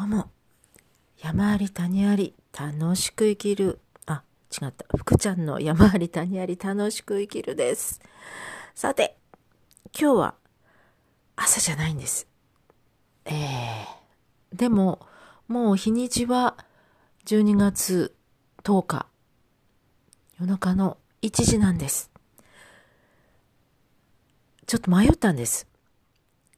[0.00, 0.30] どうも。
[1.18, 3.80] 山あり谷あり、楽しく生きる。
[4.06, 4.86] あ、違った。
[4.96, 8.00] 福ちゃんの山あり谷あり、楽しく生きるです。
[8.74, 9.18] さて、
[9.92, 10.34] 今日は
[11.36, 12.26] 朝じゃないんです。
[13.26, 15.06] えー、でも、
[15.48, 16.56] もう日にちは
[17.26, 18.16] 12月
[18.62, 19.06] 10日、
[20.38, 22.10] 夜中の1時なんです。
[24.66, 25.68] ちょっと迷ったんです。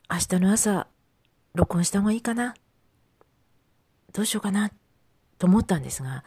[0.08, 0.86] 明日の朝、
[1.54, 2.54] 録音した方がいいかな
[4.12, 4.70] どうしようかな
[5.38, 6.24] と思ったんですが、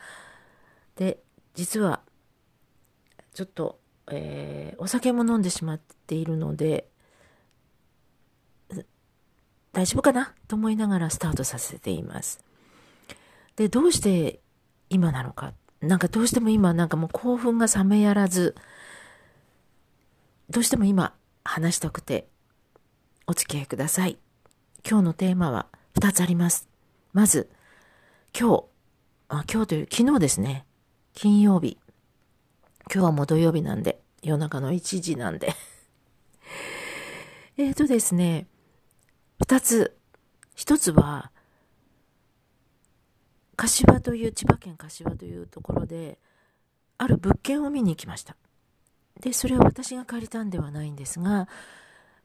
[0.96, 1.20] で、
[1.54, 2.02] 実は、
[3.34, 6.90] ちょっと、えー、お酒も飲んでしまっているので、
[9.72, 12.40] 大丈夫かなと思いながらスタートさせています。
[13.58, 14.40] で、どうして
[14.90, 15.54] 今なのか。
[15.82, 18.56] なんかどうしても今、なんかもう興奮が冷めやらず、
[20.50, 21.14] どうしても今
[21.44, 22.28] 話したくて
[23.28, 24.18] お付き合いください。
[24.88, 25.68] 今日のテーマは
[26.00, 26.70] 2つあります。
[27.12, 27.50] まず、
[28.38, 28.66] 今日、
[29.30, 30.66] あ今日という昨日ですね。
[31.14, 31.78] 金曜日。
[32.94, 35.54] 今日はもう土曜日なんで、夜中の1時なんで。
[37.56, 38.48] えっとですね、
[39.40, 39.98] 2つ。
[40.58, 41.32] 1つは、
[43.56, 46.20] 柏という、千葉県柏というところで、
[46.98, 48.36] ある物件を見に行きました。
[49.22, 51.48] で、それは私が借りたんではないんですが、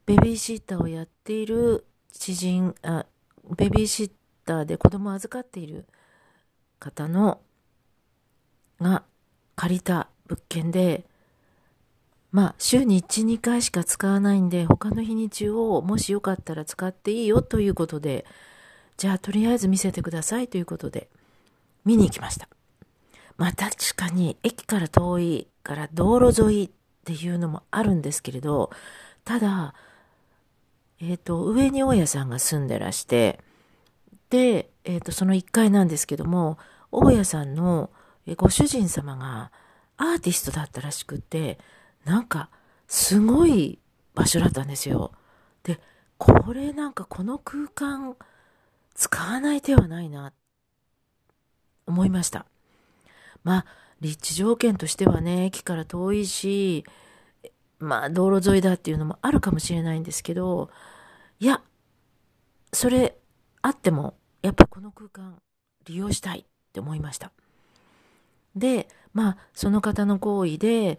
[0.06, 3.06] ベビーシッターをやっている知人、あ
[3.56, 4.12] ベビーシッ
[4.44, 5.86] ターで子供を預かっている
[6.80, 7.40] 方の、
[8.80, 9.04] が
[9.54, 11.04] 借りた物件で、
[12.32, 18.24] まあ、週に1、2回しか使わないんで、他の日にちをもしよかったら使っていいよということで、
[18.96, 21.08] じゃあとりあえず見せてくださいということで、
[21.84, 22.48] 見に行きました。
[23.36, 26.70] まあ確かに駅から遠いから道路沿いっ
[27.04, 28.70] ていうのもあるんですけれど、
[29.24, 29.74] ただ、
[31.00, 33.40] えっ、ー、と、上に大家さんが住んでらして、
[34.30, 36.58] で、えっ、ー、と、その1階なんですけども、
[36.90, 37.90] 大家さんの
[38.36, 39.52] ご主人様が
[39.96, 41.58] アーティストだったらしくて、
[42.04, 42.48] なんか、
[42.86, 43.78] すごい
[44.14, 45.12] 場所だったんですよ。
[45.62, 45.78] で、
[46.18, 48.16] これなんかこの空間
[48.94, 50.32] 使わない手はないな、
[51.86, 52.46] 思いました。
[53.42, 53.66] まあ、
[54.00, 56.84] 立地条件としてはね、駅から遠いし、
[57.78, 60.70] まあ、道路沿いだっていうのもあるかもしれないんですけど、
[61.38, 61.62] いや、
[62.72, 63.16] それ
[63.62, 65.40] あっても、やっぱこの空間
[65.86, 67.32] 利用したいって思いました。
[68.56, 70.98] で、まあ、その方の行為で、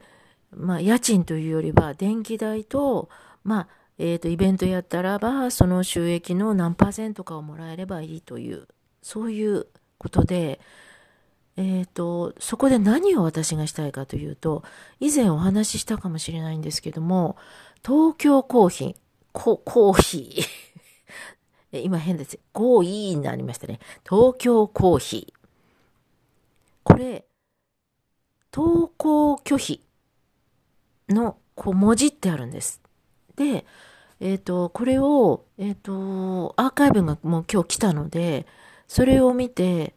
[0.55, 3.09] まあ、家賃というよりは電気代と、
[3.43, 8.67] まあ、えっ、ー、と、イベントやったらば、その収益の何パーセントかをもらえればいいという、
[9.01, 10.59] そういうことで、
[11.57, 14.63] えっ、ー、と、そこで何を私がしたいかというと、
[14.99, 17.37] 以前お話ししたかもしれないんですけども、
[17.85, 18.95] 東京コーヒー、
[19.33, 20.70] ココーヒー。
[21.79, 22.39] 今変です。
[22.51, 23.79] コーヒーになりましたね。
[24.03, 25.41] 東京コーヒー。
[26.83, 27.25] これ、
[28.51, 29.81] 投稿拒否
[31.09, 32.81] のこう文字ってあるんです。
[33.35, 33.65] で、
[34.19, 38.45] えっ、ー、と、これを、えっ、ー、と、アーカイブがもう今日来たので、
[38.87, 39.95] それを見て、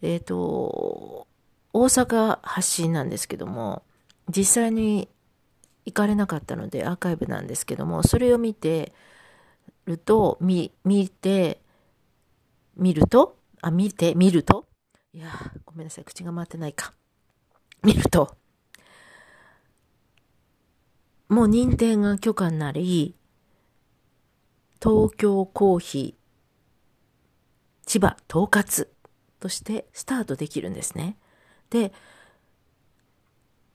[0.00, 1.26] えっ、ー、と、
[1.72, 3.82] 大阪発信なんですけども、
[4.28, 5.08] 実際に
[5.84, 8.92] 行かれなかったのでアーカイブなんですけども、それを見て
[9.86, 11.60] ると、見、見て、
[12.76, 14.66] 見ると、あ、見て、見ると、
[15.12, 15.28] いや
[15.64, 16.94] ごめんなさい、口が回ってないか。
[17.82, 18.36] 見ると、
[21.28, 23.14] もう認定が許可になり、
[24.82, 28.88] 東京コーヒー、千葉統括
[29.40, 31.16] としてスタートできるんですね。
[31.70, 31.92] で、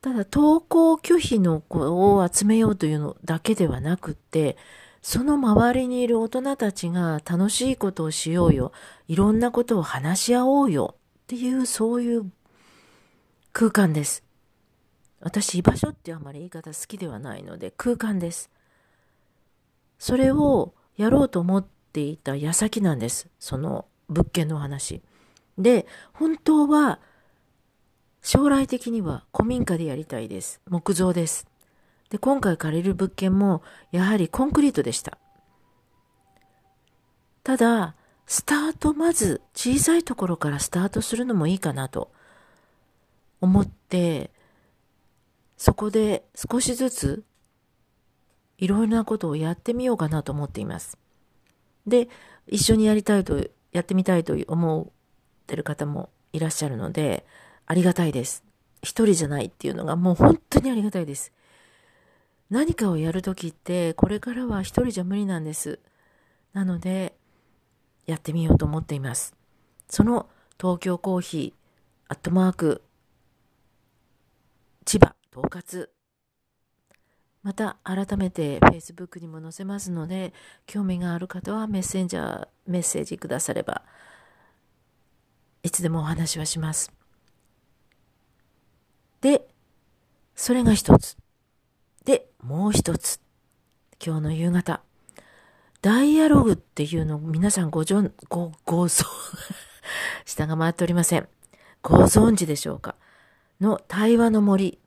[0.01, 1.79] ただ投稿拒否の子
[2.15, 4.57] を集めようというのだけではなくって、
[5.07, 8.73] その周りにいる大人たちが楽しいことをしようよ。
[9.07, 10.95] いろんなことを話し合おうよ。
[10.97, 12.29] っていう、そういう
[13.53, 14.25] 空間です。
[15.21, 18.49] 私、居場所ってあまり言い方好きではないので、空間です。
[19.97, 23.29] それをやろうと思っていた矢先なんです。
[23.39, 25.01] その物件の話。
[25.57, 26.99] で、本当は
[28.21, 30.59] 将来的には古民家でやりたいです。
[30.67, 31.47] 木造です。
[32.09, 33.61] で、今回借りる物件も
[33.91, 35.17] やはりコンクリートでした。
[37.43, 37.95] ただ、
[38.25, 42.11] スタートまず小さいところからスタートするのもいいかなと
[43.39, 44.31] 思って、
[45.57, 47.23] そこで少しずつ
[48.57, 50.97] いろいろなことをやってみようかなと思っています。
[51.85, 52.09] で、
[52.47, 54.91] 一緒にやりたいと、やってみたいと思っ
[55.45, 57.25] てる方もいらっしゃるので、
[57.65, 58.43] ありがたいです。
[58.81, 61.31] 一人じゃないっていうのがもう本当にありがたいです。
[62.49, 65.79] 何かをやるときって、これからは一人じゃ無理なんです。
[66.53, 67.15] なので、
[68.05, 69.35] やってみようと思っています。
[69.89, 70.29] その
[70.59, 72.81] 東京コーヒー、アットマーク、
[74.85, 75.89] 千葉、統括。
[77.43, 80.33] また改めて Facebook にも載せますので、
[80.65, 83.83] 興味がある方はメッセンジャー、メッセージくだされば、
[85.63, 86.93] いつでもお話はします。
[89.19, 89.47] で、
[90.35, 91.17] それが一つ。
[92.07, 93.19] で、もう一つ。
[94.03, 94.79] 今日の夕方。
[95.81, 99.03] ダイアログっていうの皆さんご存、ご、ご存、
[100.23, 101.27] 下が回っておりません。
[101.81, 102.95] ご存知でしょうか？
[103.59, 104.79] の対話の森。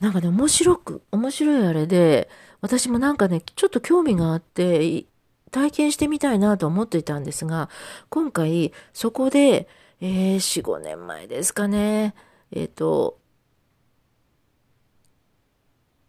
[0.00, 2.28] なんかね、面白く、面白いあれで、
[2.60, 5.04] 私もなんかね、ちょっと興味があって、
[5.52, 7.70] 体験してみたいなと思っていたんですが、
[8.08, 9.68] 今回、そこで、
[10.00, 12.16] えー、4、5年前ですかね、
[12.50, 13.20] えっ、ー、と、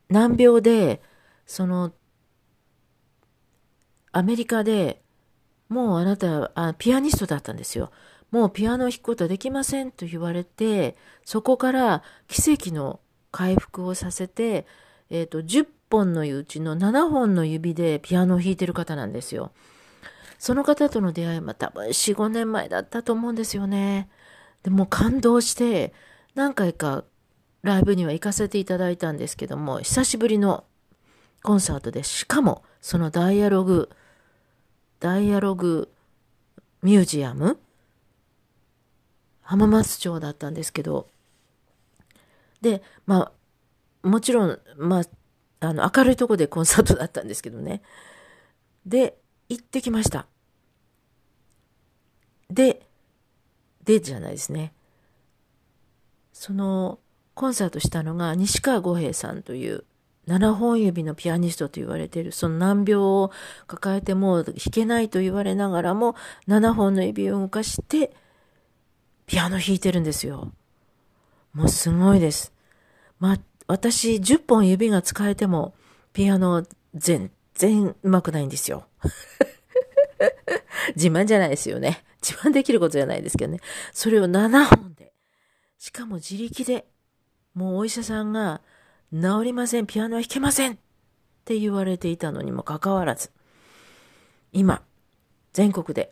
[0.09, 1.01] 難病で、
[1.45, 1.93] その、
[4.11, 5.01] アメリカで
[5.69, 7.91] もうあなたあ、ピアニストだったんですよ。
[8.31, 12.99] もうピアノを弾くことはできませんと言われて、そこから奇跡の
[13.31, 14.65] 回復をさせて、
[15.09, 19.51] えっ、ー、と、10本のうちの7本の指でピアノを弾いてる方なんですよ。
[20.39, 24.09] その方との出会いは多分4、5年前だったと思うんですよね。
[24.63, 25.93] でも感動して、
[26.35, 27.03] 何回か
[27.67, 30.63] ライブには行かせていただいたんですけども、久しぶりの
[31.43, 33.89] コンサートで、しかもそのダイアログ、
[34.99, 35.91] ダイアログ
[36.81, 37.59] ミュージアム
[39.41, 41.07] 浜松町だったんですけど、
[42.61, 43.31] で、ま
[44.03, 45.03] あ、もちろん、まあ、
[45.67, 47.81] あの、明るいとこでコンサートだったんですけどね。
[48.85, 49.17] で、
[49.49, 50.25] 行ってきました。
[52.49, 52.81] で、
[53.83, 54.73] でじゃないですね。
[56.33, 56.99] その、
[57.37, 59.85] コンサートしたのが西川五平さんという
[60.27, 63.31] 7本指のピアニストと言われている、その難病を
[63.67, 66.15] 抱えてもう弾けないと言われながらも、
[66.47, 68.11] 7本の指を動かして、
[69.27, 70.51] ピアノ弾いてるんですよ。
[71.53, 72.51] もうすごいです。
[73.19, 73.37] ま
[73.67, 75.75] 私、10本指が使えても、
[76.13, 78.87] ピアノ全然上手くないんですよ。
[80.95, 82.03] 自慢じゃないですよね。
[82.21, 83.59] 自慢できることじゃないですけどね。
[83.93, 85.13] それを7本で。
[85.77, 86.85] しかも自力で。
[87.57, 88.61] もうお医者さんが、
[89.11, 90.77] 治りません、ピアノは弾けませんっ
[91.43, 93.31] て言われていたのにもかかわらず、
[94.53, 94.83] 今、
[95.53, 96.11] 全国で、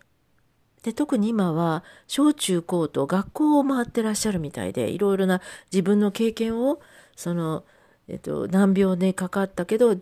[0.82, 5.40] で、特に今は、小中高と学校を回ってらっしゃるみたいで、いろいろな
[5.72, 6.82] 自分の経験を、
[7.16, 7.64] その、
[8.08, 9.98] えっと、難病でかかったけど、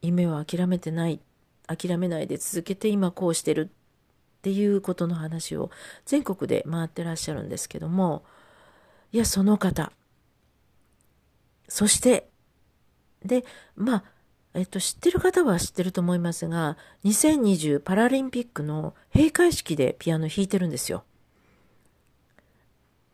[0.00, 1.20] 夢を諦めてない、
[1.66, 5.70] 諦めないで続けて今こうしてるっていうことの話を
[6.06, 8.24] 全国で回ってらっしゃるんですけども、
[9.12, 9.92] いや、その方、
[11.70, 12.28] そして、
[13.24, 13.44] で、
[13.76, 14.04] まあ、
[14.54, 21.04] えっと、知ってる方は知ってると思いますが、2020パラリンピックの閉会式でピアノ弾いてるんですよ。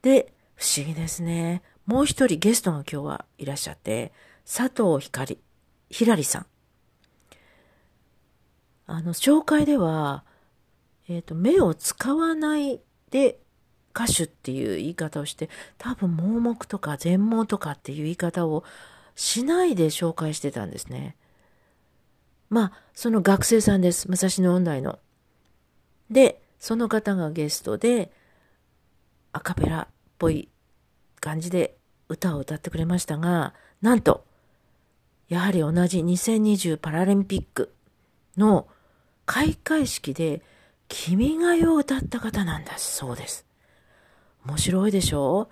[0.00, 1.62] で、不思議ですね。
[1.84, 4.12] もう一人ゲストが今日はいらっしゃって、
[4.46, 5.38] 佐藤ひかり、
[5.90, 6.46] ひらりさん。
[8.86, 10.24] あの、紹介では、
[11.08, 12.80] えっ、と、目を使わない
[13.10, 13.38] で
[13.96, 15.48] 歌手っていう言い方をして、
[15.78, 18.62] 多分盲目とか全盲とかっていう言い方を
[19.14, 21.16] しないで紹介してたんですね。
[22.50, 24.06] まあ、その学生さんです。
[24.08, 24.98] 武蔵野音大の。
[26.10, 28.12] で、その方がゲストで、
[29.32, 29.88] アカペラっ
[30.18, 30.50] ぽい
[31.20, 31.76] 感じで
[32.08, 34.24] 歌を歌ってくれましたが、なんと、
[35.28, 37.72] やはり同じ2020パラリンピック
[38.36, 38.68] の
[39.24, 40.42] 開会式で、
[40.88, 43.45] 君が代を歌った方なんだそうです。
[44.46, 45.48] 面白いでしょ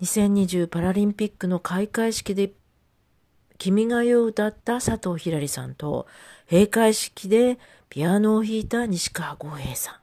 [0.00, 2.52] ?2020 パラリンピックの開会式で
[3.58, 6.06] 君が代を歌った佐藤ひらりさんと、
[6.50, 7.58] 閉会式で
[7.88, 9.94] ピアノを弾いた西川豪平さん。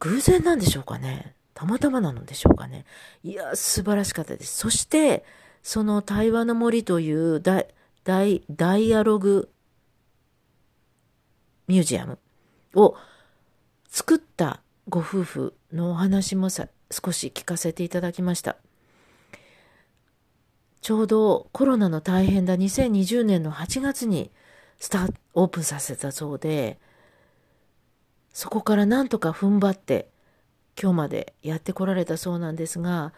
[0.00, 1.34] 偶然なんでしょうかね？
[1.54, 2.84] たまたまなのでしょうかね？
[3.22, 4.56] いや、素晴らしかったです。
[4.56, 5.24] そして、
[5.62, 9.50] その対話の森というダイダイアログ
[11.68, 12.18] ミュージアム
[12.74, 12.96] を
[13.88, 18.56] 作ったご夫婦のお話もさ少し聞かせていただきました。
[20.80, 24.30] ちょうどコロナの大変だ2020年の8月に
[24.78, 26.78] スタート、オープンさせたそうで、
[28.32, 30.08] そこからなんとか踏ん張って
[30.80, 33.12] 今日までやってこられたそうなんですが、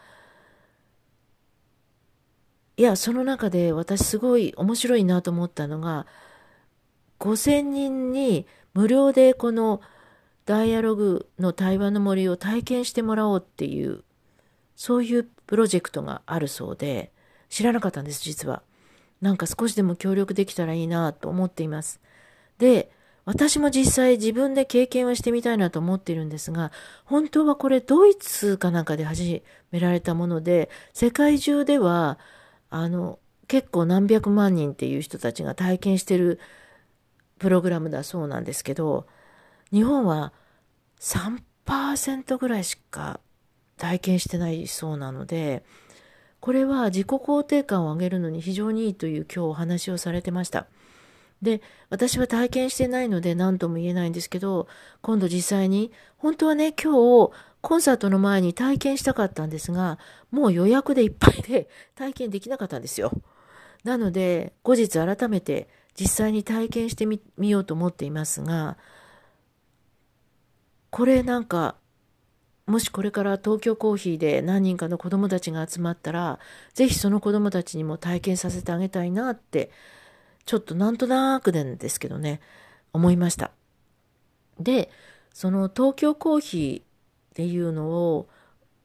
[2.77, 6.07] いや、その中で私すごい面白いなと思ったのが、
[7.19, 9.81] 5000人に無料でこの
[10.45, 14.03] ダイアログの対話の森を体験してもらおうっていう、
[14.75, 17.11] そういうプロジェクトがあるそうで、
[17.49, 18.63] 知らなかったんです、実は。
[19.21, 21.99] なんか少しでも協力できたらいいなと思っています。
[22.57, 22.91] で、
[23.25, 26.71] 私も実際自分で経験はしてみたいなと思っているんですが、
[27.05, 32.17] 本当はこれドイツかなんかで始められたもので、世界中では、
[32.69, 36.39] あの、結構何百万人っていう人たちが体験してる
[37.37, 39.05] プログラムだそうなんですけど、
[39.71, 40.33] 日本は
[40.99, 43.19] 3%ぐらいしか
[43.77, 45.63] 体験してないそうなので、
[46.39, 50.67] これは自己肯定感を上げるのに非常にいいという今日お話をされてました。
[51.41, 54.67] で、私は体験してないので何とも言えないんですけど、
[55.01, 56.93] 今度実際に、本当はね、今
[57.27, 59.99] 日、コンサートの前に体験したかったんですが、
[60.31, 63.11] もう予約でいっぱいで 体験できなかったんですよ。
[63.83, 68.77] なので、後日改めて実際に体験してみようと思っていますが、
[70.89, 71.75] これなんか、
[72.65, 76.39] もしこれから東京コーヒーで何人かの子供たちが集まったら、
[76.73, 79.71] ぜひその子供たちにも体験させてあげたいなって
[80.45, 82.41] ちょっとなんとなくなんですけどね、
[82.91, 83.51] 思いました。
[84.59, 84.89] で、
[85.31, 86.83] その東京コーヒーっ
[87.35, 88.29] ていうのを、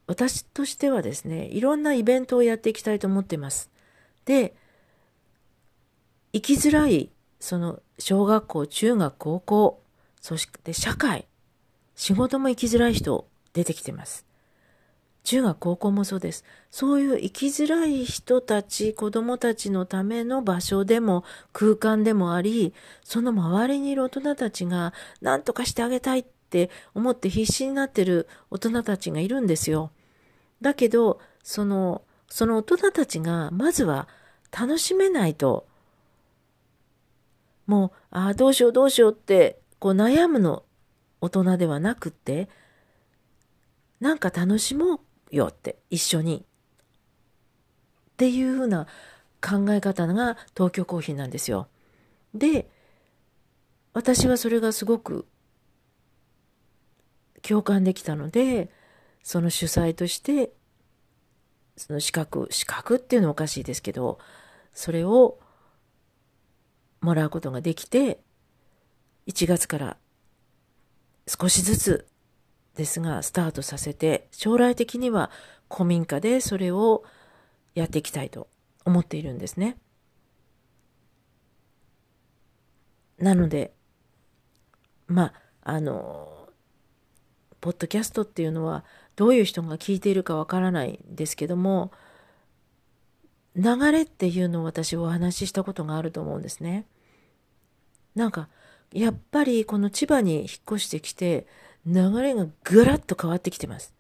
[0.07, 3.71] 私としてはですね、いろんなイベントをやっていきたいと思ってます。
[4.27, 4.55] で、
[6.35, 9.83] 生きづらい、その小学校、中学、高校、
[10.21, 11.27] そして社会、
[11.95, 14.27] 仕事も生きづらい人出てきてます。
[15.25, 16.45] 中学、高校もそうです。
[16.71, 29.91] そういう生きづらい人たち、子供たちのための場所でも空間でもあり、その周りにいる大人たちが何とかしてあげたいって思って必死になってる大人たちがいるんですよ。
[30.61, 34.09] だけど、その、その大人たちがまずは
[34.53, 35.67] 楽しめないと、
[37.67, 40.65] もう、ああ、どうしようどうしようって、こう悩むの
[41.25, 42.49] 大人ではなくって、
[44.01, 45.01] なんか楽しもう
[45.35, 46.45] よって一緒に
[48.13, 48.87] っていうふうな
[49.41, 51.69] 考え方が東京コーヒーなんですよ。
[52.35, 52.69] で
[53.93, 55.27] 私はそれがすごく
[57.43, 58.71] 共感できたので
[59.23, 60.53] その主催として
[61.77, 64.19] その資格資格っていうのはおかしいですけど
[64.73, 65.39] それを
[67.01, 68.21] もらうことができて
[69.27, 69.97] 1月から
[71.27, 72.07] 少しずつ
[72.77, 75.31] ですがスタートさせて将来的には
[75.71, 77.05] 古民家でそれを
[77.75, 78.49] やっていきたいと
[78.85, 79.77] 思っているんですね。
[83.19, 83.73] なので
[85.07, 86.49] まああの
[87.61, 88.85] ポッドキャストっていうのは
[89.17, 91.93] どういう人が聞いているかわからないんですけども
[93.57, 96.87] 流れっていうのを私お話ししたことがあると思うんですね。
[98.15, 98.49] なんか
[98.95, 101.47] やっぱりこの千葉に引っ越してきて
[101.85, 103.93] 流れがぐらっと変わってきてます。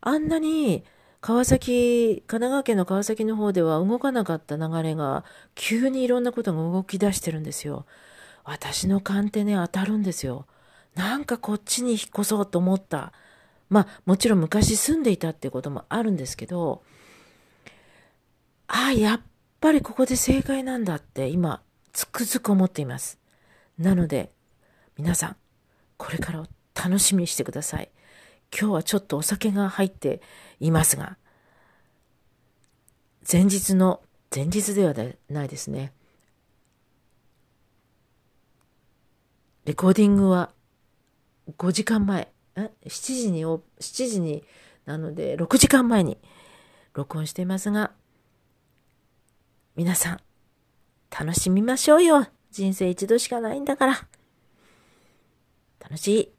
[0.00, 0.84] あんなに
[1.20, 5.24] 川崎、神奈川県の川崎の方では動かなかった流れが
[5.54, 7.86] 急にいろんなことが動き出してるんですよ。
[8.44, 10.44] 私の勘ってね、当たるんですよ。
[10.94, 13.12] なんかこっちに引っ越そうと思った。
[13.70, 16.82] まあもちろん昔住んでいたっていうこともあるんですけど、
[18.66, 19.20] ああ、やっ
[19.60, 23.23] ぱりここで正解なんだって今つくづく思っています。
[23.78, 24.32] なので
[24.96, 25.36] 皆さん、
[25.96, 27.90] これからを楽しみにしてください。
[28.56, 30.20] 今日はちょっとお酒が入って
[30.60, 31.16] いますが、
[33.30, 34.02] 前日の、
[34.34, 34.94] 前日では
[35.28, 35.92] ないですね。
[39.64, 40.52] レコーディングは
[41.56, 44.44] 5時間前、7時に、7時に、
[44.84, 46.18] なので6時間前に
[46.92, 47.92] 録音していますが、
[49.74, 50.20] 皆さん、
[51.10, 52.28] 楽しみましょうよ。
[52.54, 54.06] 人生一度しかないんだから。
[55.80, 56.32] 楽しい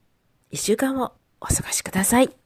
[0.50, 2.45] 一週間をお過ごしください。